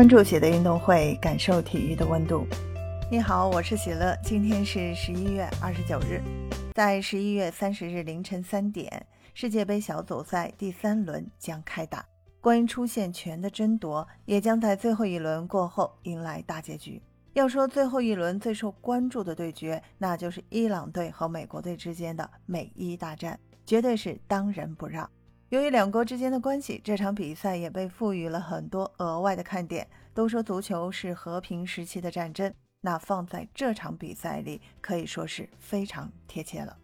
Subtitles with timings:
[0.00, 2.46] 关注喜乐运动会，感受体育的温度。
[3.10, 4.16] 你好，我是喜乐。
[4.24, 6.22] 今天是十一月二十九日，
[6.72, 12.02] 在十一月三十日凌晨三点，世界杯小组赛第三轮将开打，
[12.40, 17.02] 关于出线权的争夺也将在最后一轮过后迎来大结局。
[17.34, 25.10] 要说最后一轮最受关注的对决，那就是伊朗队和美国队之间的美伊大战，绝对是当仁不让。
[25.50, 29.84] 由于两国之间的关系，这场比赛也被赋予了很多额外的看点。
[30.14, 36.76] 都说足球是和平时期的战争，那放在这场比赛里可以说是非常贴切了。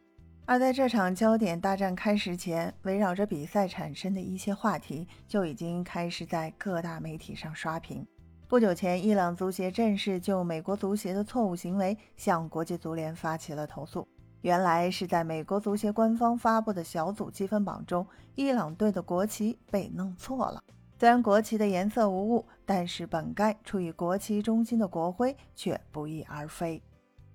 [0.47, 8.05] 而在这场焦点大战开始前，围绕着比赛产生的一些话题就已经开始在各大媒体上刷屏。
[8.49, 14.09] 不久前，伊朗足协正式就美国足协的错误行为向国际足联发起了投诉。
[14.43, 20.63] 原来是在美国足协官方发布的小组积分榜中，伊朗队的国旗被弄错了。
[20.99, 26.83] 虽然国旗的颜色无误，但是本该处于国旗中心的国徽却不翼而飞。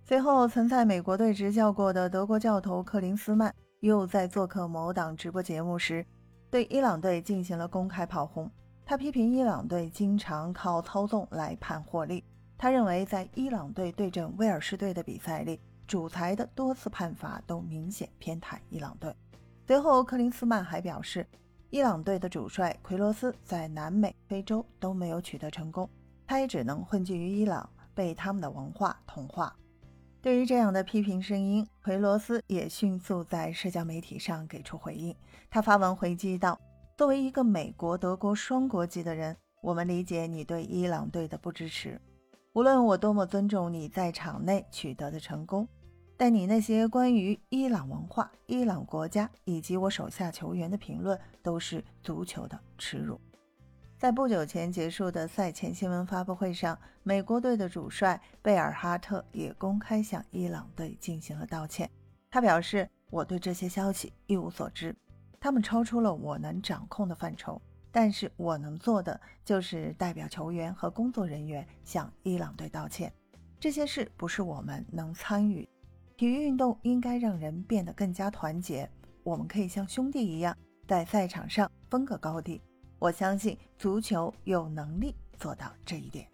[0.04, 6.06] 随后，曾在美国队执教过的德国教头克林斯曼又在做客某档直播节目时，
[6.50, 8.50] 对伊朗队进行了公开炮轰。
[8.84, 12.24] 他批评伊朗队经常靠操纵来判获利。
[12.58, 15.60] 他认为，在伊朗队对阵威尔士队的比赛里，
[15.92, 19.14] 主裁的多次判罚都明显偏袒伊朗队。
[19.68, 21.28] 随后，克林斯曼还表示，
[21.70, 25.90] 伊朗队的主帅奎罗斯在南美、非洲都没有取得成功，
[26.26, 29.54] 他也只能混迹于伊朗，被他们的文化同化。
[30.22, 35.14] 对于这样的批评声音，奎罗斯也迅速在社交媒体上给出回应。
[35.50, 36.58] 他发文回击道
[36.98, 42.00] ：“作为一个美国、德国双国籍的人，我们理解你对伊朗队的不支持。
[42.54, 45.68] 无论我多么尊重你在场内取得的成功。”
[46.22, 53.20] 但你那些关于伊朗文化、伊朗国家以及我手下球员的评论，都是足球的耻辱。
[53.98, 61.90] 在不久前结束的赛前新闻发布会上，美国队的主帅贝尔哈特也公开向伊朗队进行了道歉。
[62.30, 64.96] 他表示：“我对这些消息一无所知，
[65.40, 67.60] 他们超出了我能掌控的范畴。
[67.92, 73.12] 但是我能做的就是代表球员和工作人员向伊朗队道歉。
[73.60, 75.68] 这些事不是我们能参与。”
[76.22, 78.88] 体育运动应该让人变得更加团结。
[79.24, 80.56] 我们可以像兄弟一样
[80.88, 82.62] 在赛场上分个高低。
[83.00, 86.28] 我相信足球有能力做到这一点。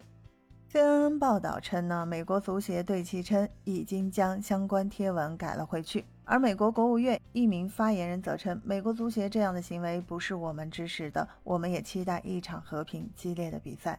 [0.70, 6.04] CNN 报道称呢，美国足协对其称已经将相关贴文改了回去。
[6.24, 13.98] 而美国国务院一名发言人则称，美国足协这样的行为不是我们支持的，我们也期待一场和平激烈的比赛。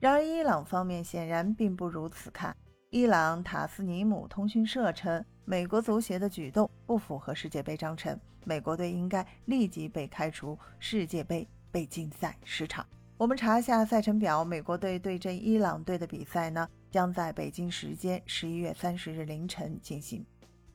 [0.00, 2.56] 然而，伊朗方面显然并不如此看。
[2.90, 12.84] 伊朗塔斯尼姆通讯社称，美国足协的举动不符合世界杯章程，美国队应该立即被开除世界杯被禁赛十场。
[13.16, 20.26] 我们查一下赛程表，美国队对阵伊朗队的比赛呢，将在北京时间十一月三十日凌晨进行。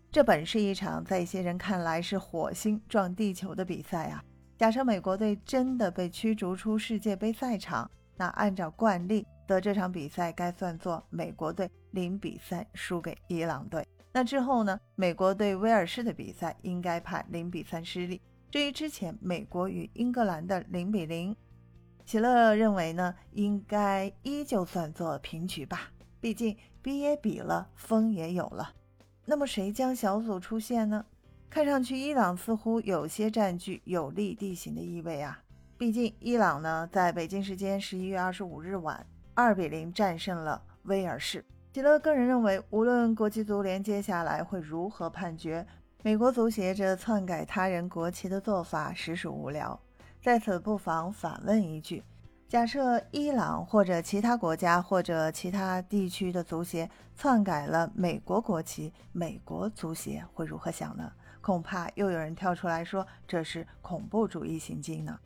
[0.09, 4.24] 这本是一场在一些人看来是火星撞地球的比赛啊！
[4.58, 9.28] 假设美国队真的被驱逐出世界杯赛场，那按照惯例。
[9.48, 13.88] 的这场比赛该算作美国队零比三输给伊朗队。
[14.11, 14.79] 那之后呢？
[14.95, 18.22] 美国对威尔士的比赛应该判零比三失利。
[18.51, 21.35] 至于之前美国与英格兰的零比零，
[22.06, 25.91] 喜乐认为呢，应该依旧算作平局吧。
[26.22, 28.73] 毕竟比也比了，分也有了。
[29.25, 31.06] 那么谁将小组出线呢？
[31.50, 35.41] 看上去伊朗似乎有些占据有利地形的意味啊。
[35.77, 39.06] 毕竟伊朗呢，在北京时间十一月二十五日晚。
[39.33, 41.44] 二比零战胜了威尔士。
[41.75, 45.68] 吉勒个人认为，无论国际足联接下来会如何判决，
[46.03, 49.78] 美国足协这篡改他人国旗的做法实属无聊。
[50.22, 52.02] 在此，不妨反问一句：
[52.47, 61.12] 假设伊朗或者其他国家或者其他地区的足协篡改了美国国旗，美国足协会如何想呢？
[61.42, 65.19] 恐怕又有人跳出来说这是恐怖主义行径呢。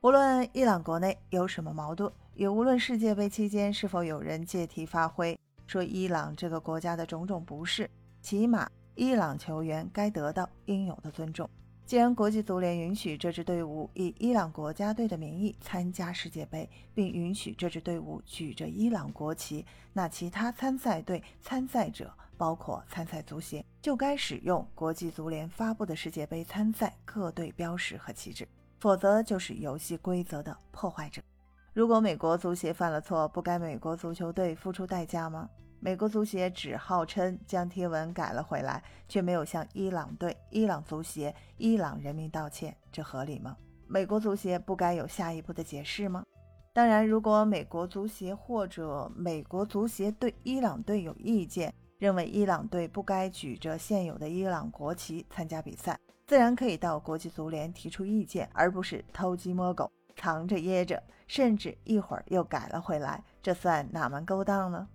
[0.00, 7.90] 无论伊朗国内有什么矛盾，也无论世界杯期间是否有人借题发挥，说伊朗这个国家的种种不是，
[8.20, 11.48] 起码伊朗球员该得到应有的尊重。
[11.86, 28.48] 既然国际足联允许这支队伍以伊朗国家队的名义参加世界杯，并允许这支队伍举着伊朗国旗，那其他参赛队参赛者，包括参赛足协，就该使用国际足联发布的世界杯参赛各队标识和旗帜。
[28.80, 31.22] 否则就是游戏规则的破坏者。
[31.74, 35.50] 如果美国足协犯了错，不该美国足球队付出代价吗？
[35.80, 43.56] 美国足协只号称将贴文改了回来，却没有向伊朗队、伊朗足协、伊朗人民道歉，这合理吗？
[43.88, 46.22] 美国足协不该有下一步的解释吗？
[46.72, 64.88] 当然，如果美国足协或者美国足协对伊朗队有意见，认为伊朗队不该举着现有的伊朗国旗参加比赛，自然可以到国际足联提出意见，而不是偷鸡摸狗、藏着掖着，甚至一会儿又改了回来，这算哪门勾当呢？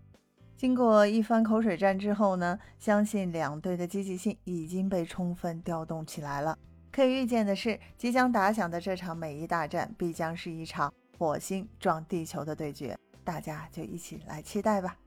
[0.58, 6.58] 经过一番口水战之后呢，相信两队的积极性已经被充分调动起来了。
[6.92, 14.98] 可以预见的是，即将打响的这场美伊大战必将是一场火星撞地球的对决，大家就一起来期待吧。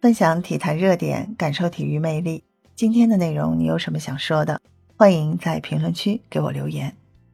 [0.00, 2.44] 分享体坛热点，感受体育魅力。
[2.76, 4.60] 今天的内容你有什么想说的？
[4.96, 6.94] 欢迎在评论区给我留言。